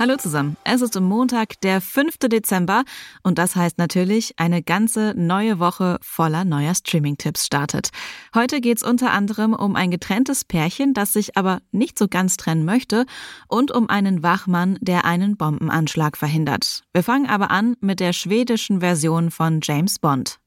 Hallo 0.00 0.16
zusammen. 0.16 0.56
Es 0.64 0.80
ist 0.80 0.98
Montag, 0.98 1.60
der 1.60 1.82
5. 1.82 2.20
Dezember 2.20 2.84
und 3.22 3.36
das 3.36 3.54
heißt 3.54 3.76
natürlich, 3.76 4.32
eine 4.38 4.62
ganze 4.62 5.12
neue 5.14 5.58
Woche 5.58 5.98
voller 6.00 6.46
neuer 6.46 6.74
Streaming-Tipps 6.74 7.44
startet. 7.44 7.90
Heute 8.34 8.62
geht's 8.62 8.82
unter 8.82 9.10
anderem 9.10 9.52
um 9.52 9.76
ein 9.76 9.90
getrenntes 9.90 10.46
Pärchen, 10.46 10.94
das 10.94 11.12
sich 11.12 11.36
aber 11.36 11.60
nicht 11.70 11.98
so 11.98 12.08
ganz 12.08 12.38
trennen 12.38 12.64
möchte 12.64 13.04
und 13.46 13.72
um 13.72 13.90
einen 13.90 14.22
Wachmann, 14.22 14.78
der 14.80 15.04
einen 15.04 15.36
Bombenanschlag 15.36 16.16
verhindert. 16.16 16.82
Wir 16.94 17.02
fangen 17.02 17.28
aber 17.28 17.50
an 17.50 17.76
mit 17.82 18.00
der 18.00 18.14
schwedischen 18.14 18.80
Version 18.80 19.30
von 19.30 19.60
James 19.62 19.98
Bond. 19.98 20.38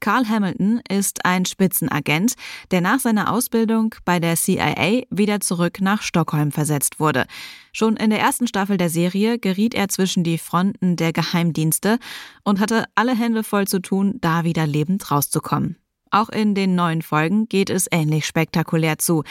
Carl 0.00 0.28
Hamilton 0.28 0.80
ist 0.88 1.24
ein 1.24 1.44
Spitzenagent, 1.44 2.34
der 2.70 2.80
nach 2.80 3.00
seiner 3.00 3.32
Ausbildung 3.32 3.94
bei 4.04 4.18
der 4.18 4.36
CIA 4.36 5.02
wieder 5.10 5.40
zurück 5.40 5.80
nach 5.80 6.02
Stockholm 6.02 6.52
versetzt 6.52 7.00
wurde. 7.00 7.26
Schon 7.72 7.96
in 7.96 8.10
der 8.10 8.20
ersten 8.20 8.46
Staffel 8.46 8.76
der 8.76 8.90
Serie 8.90 9.38
geriet 9.38 9.74
er 9.74 9.88
zwischen 9.88 10.24
die 10.24 10.38
Fronten 10.38 10.96
der 10.96 11.12
Geheimdienste 11.12 11.98
und 12.44 12.60
hatte 12.60 12.84
alle 12.94 13.14
Hände 13.14 13.44
voll 13.44 13.68
zu 13.68 13.80
tun, 13.80 14.18
da 14.20 14.44
wieder 14.44 14.66
lebend 14.66 15.10
rauszukommen. 15.10 15.76
Auch 16.10 16.28
in 16.28 16.56
den 16.56 16.74
neuen 16.74 17.02
Folgen 17.02 17.48
geht 17.48 17.70
es 17.70 17.86
ähnlich 17.90 18.26
spektakulär 18.26 18.98
zu. 18.98 19.22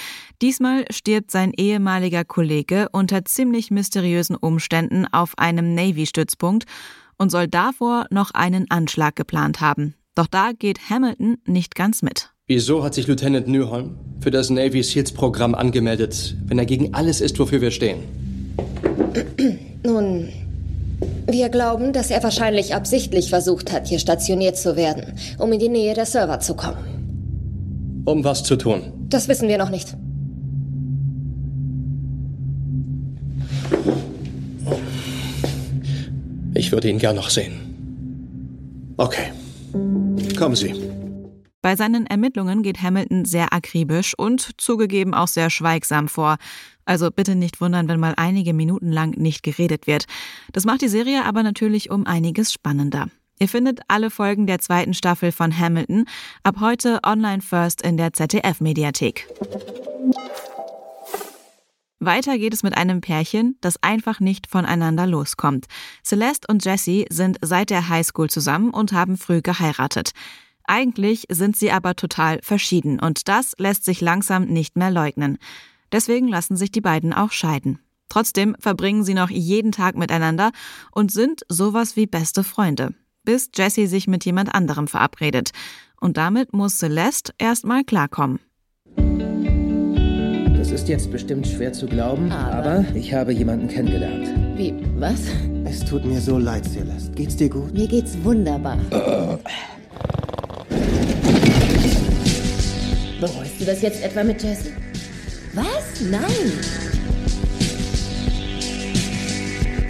Diesmal 0.41 0.85
stirbt 0.91 1.29
sein 1.29 1.51
ehemaliger 1.51 2.23
Kollege 2.23 2.87
unter 2.93 3.25
ziemlich 3.25 3.69
mysteriösen 3.69 4.37
Umständen 4.37 5.05
auf 5.05 5.37
einem 5.37 5.75
Navy-Stützpunkt 5.75 6.63
und 7.17 7.31
soll 7.31 7.49
davor 7.49 8.05
noch 8.11 8.31
einen 8.31 8.71
Anschlag 8.71 9.17
geplant 9.17 9.59
haben. 9.59 9.93
Doch 10.19 10.27
da 10.27 10.51
geht 10.51 10.89
Hamilton 10.89 11.37
nicht 11.45 11.75
ganz 11.75 12.01
mit. 12.01 12.31
Wieso 12.45 12.83
hat 12.83 12.93
sich 12.93 13.07
Lieutenant 13.07 13.47
Newholm 13.47 13.95
für 14.19 14.31
das 14.31 14.49
Navy 14.49 14.83
Seals 14.83 15.13
Programm 15.13 15.55
angemeldet, 15.55 16.35
wenn 16.45 16.59
er 16.59 16.65
gegen 16.65 16.93
alles 16.93 17.21
ist, 17.21 17.39
wofür 17.39 17.61
wir 17.61 17.71
stehen? 17.71 17.99
Nun, 19.85 20.27
wir 21.25 21.47
glauben, 21.47 21.93
dass 21.93 22.11
er 22.11 22.21
wahrscheinlich 22.21 22.75
absichtlich 22.75 23.29
versucht 23.29 23.71
hat, 23.71 23.87
hier 23.87 23.97
stationiert 23.97 24.57
zu 24.57 24.75
werden, 24.75 25.13
um 25.37 25.53
in 25.53 25.59
die 25.59 25.69
Nähe 25.69 25.93
der 25.93 26.05
Server 26.05 26.41
zu 26.41 26.53
kommen. 26.53 28.03
Um 28.03 28.21
was 28.25 28.43
zu 28.43 28.57
tun? 28.57 28.91
Das 29.07 29.29
wissen 29.29 29.47
wir 29.47 29.57
noch 29.57 29.69
nicht. 29.69 29.95
Ich 36.53 36.73
würde 36.73 36.89
ihn 36.89 36.99
gern 36.99 37.15
noch 37.15 37.29
sehen. 37.29 37.53
Okay. 38.97 39.29
Kommen 40.39 40.55
Sie. 40.55 40.73
Bei 41.61 41.75
seinen 41.75 42.05
Ermittlungen 42.05 42.63
geht 42.63 42.81
Hamilton 42.81 43.25
sehr 43.25 43.51
akribisch 43.51 44.13
und 44.17 44.51
zugegeben 44.57 45.13
auch 45.13 45.27
sehr 45.27 45.49
schweigsam 45.49 46.07
vor. 46.07 46.37
Also 46.85 47.11
bitte 47.11 47.35
nicht 47.35 47.59
wundern, 47.59 47.89
wenn 47.89 47.99
mal 47.99 48.13
einige 48.15 48.53
Minuten 48.53 48.89
lang 48.93 49.17
nicht 49.17 49.43
geredet 49.43 49.85
wird. 49.85 50.05
Das 50.53 50.63
macht 50.65 50.81
die 50.81 50.87
Serie 50.87 51.25
aber 51.25 51.43
natürlich 51.43 51.91
um 51.91 52.07
einiges 52.07 52.53
spannender. 52.53 53.07
Ihr 53.37 53.49
findet 53.49 53.81
alle 53.89 54.09
Folgen 54.09 54.47
der 54.47 54.59
zweiten 54.59 54.93
Staffel 54.93 55.33
von 55.33 55.57
Hamilton 55.57 56.05
ab 56.43 56.55
heute 56.61 56.99
online 57.05 57.41
first 57.41 57.81
in 57.81 57.97
der 57.97 58.13
ZDF-Mediathek. 58.13 59.27
Weiter 61.99 62.37
geht 62.37 62.53
es 62.53 62.63
mit 62.63 62.77
einem 62.77 63.01
Pärchen, 63.01 63.57
das 63.59 63.83
einfach 63.83 64.21
nicht 64.21 64.47
voneinander 64.47 65.05
loskommt. 65.05 65.65
Celeste 66.03 66.47
und 66.49 66.63
Jesse 66.63 67.05
sind 67.09 67.37
seit 67.41 67.69
der 67.69 67.89
Highschool 67.89 68.29
zusammen 68.29 68.69
und 68.69 68.93
haben 68.93 69.17
früh 69.17 69.41
geheiratet. 69.41 70.11
Eigentlich 70.63 71.25
sind 71.29 71.57
sie 71.57 71.71
aber 71.71 71.95
total 71.95 72.39
verschieden 72.41 72.99
und 72.99 73.27
das 73.27 73.53
lässt 73.57 73.83
sich 73.83 74.01
langsam 74.01 74.45
nicht 74.45 74.77
mehr 74.77 74.91
leugnen. 74.91 75.39
Deswegen 75.91 76.27
lassen 76.27 76.55
sich 76.55 76.71
die 76.71 76.81
beiden 76.81 77.11
auch 77.11 77.31
scheiden. 77.31 77.79
Trotzdem 78.07 78.55
verbringen 78.59 79.03
sie 79.03 79.13
noch 79.13 79.29
jeden 79.29 79.71
Tag 79.71 79.95
miteinander 79.95 80.51
und 80.91 81.11
sind 81.11 81.41
sowas 81.49 81.95
wie 81.95 82.07
beste 82.07 82.43
Freunde, 82.43 82.93
bis 83.23 83.49
Jesse 83.55 83.87
sich 83.87 84.07
mit 84.07 84.25
jemand 84.25 84.53
anderem 84.53 84.87
verabredet. 84.87 85.51
Und 85.99 86.17
damit 86.17 86.53
muss 86.53 86.77
Celeste 86.77 87.33
erstmal 87.37 87.83
klarkommen. 87.83 88.39
Das 90.71 90.81
ist 90.81 90.87
jetzt 90.87 91.11
bestimmt 91.11 91.47
schwer 91.47 91.73
zu 91.73 91.87
glauben, 91.87 92.31
Aber- 92.31 92.53
aber, 92.69 92.85
ich 92.95 93.11
habe 93.11 93.33
jemanden 93.33 93.67
kennengelernt. 93.67 94.27
Wie? 94.55 94.73
Was? 94.97 95.21
Es 95.65 95.79
tut 95.83 96.05
mir 96.05 96.21
so 96.21 96.37
leid, 96.37 96.63
Celeste. 96.65 97.09
Geht's 97.15 97.35
dir 97.35 97.49
gut? 97.49 97.73
Mir 97.73 97.87
geht's 97.87 98.15
wunderbar. 98.23 98.77
Bereust 103.19 103.59
du 103.59 103.65
das 103.65 103.81
jetzt 103.81 104.03
etwa 104.03 104.23
mit 104.23 104.43
Jesse? 104.43 104.69
Was? 105.55 106.01
Nein. 106.09 106.51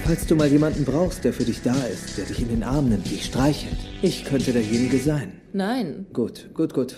Falls 0.06 0.26
du 0.28 0.36
mal 0.38 0.48
jemanden 0.48 0.86
brauchst, 0.86 1.26
der 1.26 1.34
für 1.34 1.44
dich 1.44 1.62
da 1.62 1.76
ist, 1.94 2.18
der 2.18 2.26
dich 2.26 2.40
in 2.42 2.48
den 2.48 2.64
Arm 2.64 2.88
nimmt, 2.90 3.12
dich 3.12 3.26
streichelt, 3.26 3.76
ich 4.02 4.24
könnte 4.24 4.54
derjenige 4.54 4.98
sein. 5.00 5.34
Nein. 5.52 6.06
Gut, 6.14 6.50
gut, 6.54 6.74
gut. 6.74 6.96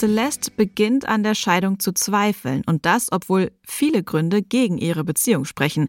Celeste 0.00 0.50
beginnt 0.50 1.06
an 1.06 1.22
der 1.22 1.34
Scheidung 1.34 1.78
zu 1.78 1.92
zweifeln 1.92 2.62
und 2.64 2.86
das, 2.86 3.12
obwohl 3.12 3.52
viele 3.62 4.02
Gründe 4.02 4.40
gegen 4.40 4.78
ihre 4.78 5.04
Beziehung 5.04 5.44
sprechen. 5.44 5.88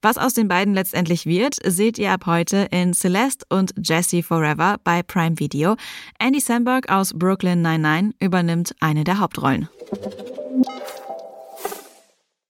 Was 0.00 0.16
aus 0.16 0.32
den 0.32 0.48
beiden 0.48 0.72
letztendlich 0.72 1.26
wird, 1.26 1.56
seht 1.66 1.98
ihr 1.98 2.10
ab 2.10 2.24
heute 2.24 2.68
in 2.70 2.94
Celeste 2.94 3.44
und 3.50 3.74
Jesse 3.76 4.22
Forever 4.22 4.78
bei 4.82 5.02
Prime 5.02 5.38
Video. 5.38 5.76
Andy 6.18 6.40
Samberg 6.40 6.90
aus 6.90 7.12
Brooklyn 7.12 7.60
99 7.60 8.16
übernimmt 8.18 8.74
eine 8.80 9.04
der 9.04 9.18
Hauptrollen. 9.18 9.68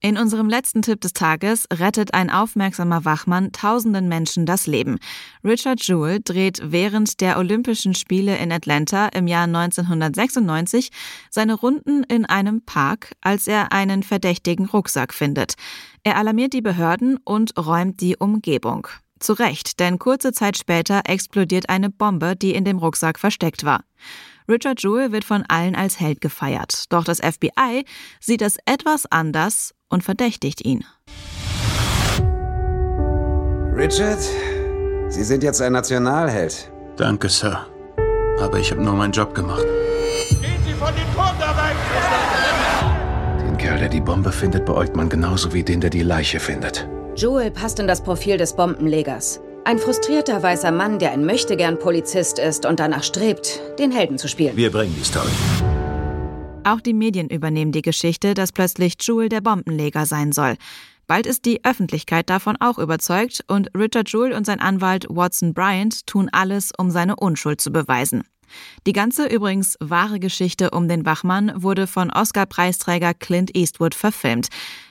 In 0.03 0.17
unserem 0.17 0.49
letzten 0.49 0.81
Tipp 0.81 0.99
des 1.01 1.13
Tages 1.13 1.67
rettet 1.71 2.15
ein 2.15 2.31
aufmerksamer 2.31 3.05
Wachmann 3.05 3.51
tausenden 3.51 4.07
Menschen 4.07 4.47
das 4.47 4.65
Leben. 4.65 4.97
Richard 5.43 5.83
Jewell 5.83 6.19
dreht 6.23 6.59
während 6.63 7.21
der 7.21 7.37
Olympischen 7.37 7.93
Spiele 7.93 8.35
in 8.37 8.51
Atlanta 8.51 9.09
im 9.09 9.27
Jahr 9.27 9.43
1996 9.43 10.89
seine 11.29 11.53
Runden 11.53 12.01
in 12.01 12.25
einem 12.25 12.63
Park, 12.65 13.11
als 13.21 13.47
er 13.47 13.73
einen 13.73 14.01
verdächtigen 14.01 14.65
Rucksack 14.65 15.13
findet. 15.13 15.53
Er 16.03 16.17
alarmiert 16.17 16.53
die 16.53 16.63
Behörden 16.63 17.17
und 17.23 17.55
räumt 17.55 18.01
die 18.01 18.17
Umgebung. 18.17 18.87
Zu 19.19 19.33
Recht, 19.33 19.79
denn 19.79 19.99
kurze 19.99 20.31
Zeit 20.33 20.57
später 20.57 21.01
explodiert 21.05 21.69
eine 21.69 21.91
Bombe, 21.91 22.35
die 22.35 22.55
in 22.55 22.65
dem 22.65 22.79
Rucksack 22.79 23.19
versteckt 23.19 23.63
war. 23.65 23.83
Richard 24.51 24.83
Jewell 24.83 25.13
wird 25.13 25.23
von 25.23 25.43
allen 25.47 25.75
als 25.75 25.99
Held 25.99 26.19
gefeiert, 26.19 26.85
doch 26.89 27.05
das 27.05 27.19
FBI 27.19 27.85
sieht 28.19 28.41
es 28.41 28.57
etwas 28.65 29.05
anders 29.09 29.73
und 29.87 30.03
verdächtigt 30.03 30.65
ihn. 30.65 30.83
Richard, 33.73 34.19
Sie 35.07 35.23
sind 35.23 35.43
jetzt 35.43 35.61
ein 35.61 35.71
Nationalheld. 35.71 36.69
Danke, 36.97 37.29
Sir. 37.29 37.65
Aber 38.41 38.59
ich 38.59 38.71
habe 38.71 38.83
nur 38.83 38.93
meinen 38.93 39.13
Job 39.13 39.33
gemacht. 39.33 39.65
Den 43.47 43.57
Kerl, 43.57 43.79
der 43.79 43.89
die 43.89 44.01
Bombe 44.01 44.31
findet, 44.31 44.65
beäugt 44.65 44.95
man 44.95 45.07
genauso 45.07 45.53
wie 45.53 45.63
den, 45.63 45.79
der 45.79 45.89
die 45.89 46.03
Leiche 46.03 46.39
findet. 46.39 46.87
Joel 47.15 47.51
passt 47.51 47.79
in 47.79 47.87
das 47.87 48.01
Profil 48.03 48.37
des 48.37 48.55
Bombenlegers. 48.55 49.41
Ein 49.63 49.77
frustrierter 49.77 50.41
weißer 50.41 50.71
Mann, 50.71 50.97
der 50.97 51.11
ein 51.11 51.23
Möchtegern 51.23 51.77
Polizist 51.77 52.39
ist 52.39 52.65
und 52.65 52.79
danach 52.79 53.03
strebt, 53.03 53.61
den 53.77 53.91
Helden 53.91 54.17
zu 54.17 54.27
spielen. 54.27 54.57
Wir 54.57 54.71
bringen 54.71 54.95
die 54.97 55.03
Story. 55.03 55.29
Auch 56.63 56.81
die 56.81 56.93
Medien 56.93 57.29
übernehmen 57.29 57.71
die 57.71 57.83
Geschichte, 57.83 58.33
dass 58.33 58.51
plötzlich 58.51 58.95
Jewel 59.01 59.29
der 59.29 59.41
Bombenleger 59.41 60.07
sein 60.07 60.31
soll. 60.31 60.55
Bald 61.05 61.27
ist 61.27 61.45
die 61.45 61.63
Öffentlichkeit 61.63 62.29
davon 62.29 62.57
auch 62.59 62.79
überzeugt 62.79 63.43
und 63.47 63.69
Richard 63.75 64.11
Jewell 64.11 64.33
und 64.33 64.47
sein 64.47 64.59
Anwalt 64.59 65.05
Watson 65.09 65.53
Bryant 65.53 66.07
tun 66.07 66.29
alles, 66.31 66.71
um 66.75 66.89
seine 66.89 67.15
Unschuld 67.15 67.61
zu 67.61 67.71
beweisen. 67.71 68.23
Die 68.87 68.93
ganze 68.93 69.27
übrigens 69.27 69.77
wahre 69.79 70.19
Geschichte 70.19 70.71
um 70.71 70.87
den 70.87 71.05
Wachmann 71.05 71.51
wurde 71.55 71.85
von 71.85 72.11
Oscar-Preisträger 72.11 73.13
Clint 73.13 73.55
Eastwood 73.55 73.95
verfilmt. 73.95 74.47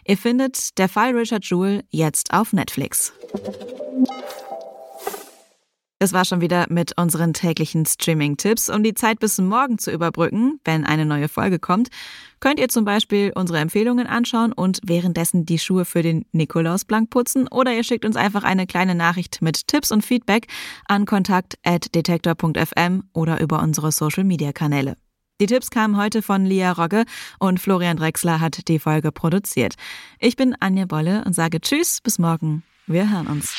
Ihr 0.07 0.17
findet 0.17 0.79
Der 0.79 0.89
Fall 0.89 1.17
Richard 1.17 1.45
Jewell 1.45 1.83
jetzt 1.91 2.33
auf 2.33 2.53
Netflix. 2.53 3.13
Das 6.01 6.15
war 6.15 6.25
schon 6.25 6.41
wieder 6.41 6.65
mit 6.71 6.99
unseren 6.99 7.35
täglichen 7.35 7.85
Streaming-Tipps. 7.85 8.71
Um 8.71 8.83
die 8.83 8.95
Zeit 8.95 9.21
bis 9.21 9.37
morgen 9.37 9.79
zu 9.79 9.91
überbrücken, 9.91 10.59
wenn 10.65 10.87
eine 10.87 11.05
neue 11.05 11.29
Folge 11.29 11.59
kommt, 11.59 11.91
könnt 12.41 12.59
ihr 12.59 12.71
zum 12.71 12.87
Beispiel 12.87 13.33
unsere 13.35 13.59
Empfehlungen 13.59 14.07
anschauen 14.07 14.55
und 14.55 14.81
währenddessen 14.83 15.45
die 15.45 15.59
Schuhe 15.59 15.85
für 15.85 16.01
den 16.01 16.25
Nikolaus 16.33 16.87
blank 16.87 17.11
putzen 17.11 17.49
oder 17.49 17.75
ihr 17.75 17.85
schickt 17.85 18.07
uns 18.07 18.17
einfach 18.17 18.45
eine 18.45 18.67
kleine 18.67 18.95
Nachricht 18.95 19.43
mit 19.43 19.67
Tipps 19.67 19.93
und 19.93 20.03
Feedback 20.03 20.47
an 20.89 21.05
kontakt.detektor.fm 21.05 23.03
oder 23.13 23.39
über 23.39 23.63
unsere 23.63 23.93
Social-Media-Kanäle. 23.93 24.97
Die 25.39 25.47
Tipps 25.47 25.69
kamen 25.69 25.99
heute 25.99 26.23
von 26.23 26.47
Lia 26.47 26.73
Rogge 26.73 27.05
und 27.39 27.61
Florian 27.61 27.99
Drexler 27.99 28.41
hat 28.41 28.69
die 28.69 28.79
Folge 28.79 29.13
produziert. 29.13 29.75
Ich 30.19 30.37
bin 30.37 30.57
Anja 30.61 30.87
Bolle 30.87 31.25
und 31.27 31.35
sage 31.35 31.61
Tschüss, 31.61 32.01
bis 32.01 32.19
morgen. 32.19 32.63
Wir 32.87 33.11
hören 33.11 33.27
uns. 33.27 33.59